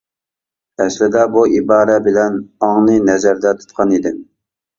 ئەسلىدە 0.85 1.25
بۇ 1.35 1.43
ئىبارە 1.57 1.97
بىلەن 2.07 2.39
ئاڭنى 2.69 2.97
نەزەردە 3.11 3.53
تۇتقان 3.61 3.95
ئىدىم. 4.01 4.19